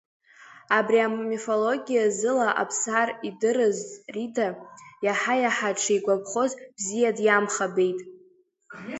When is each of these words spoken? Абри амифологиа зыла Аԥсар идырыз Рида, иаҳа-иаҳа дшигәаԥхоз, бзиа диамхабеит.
Абри 0.77 0.97
амифологиа 1.07 2.05
зыла 2.17 2.49
Аԥсар 2.61 3.09
идырыз 3.27 3.79
Рида, 4.13 4.47
иаҳа-иаҳа 5.05 5.69
дшигәаԥхоз, 5.77 6.51
бзиа 6.77 7.11
диамхабеит. 7.17 7.99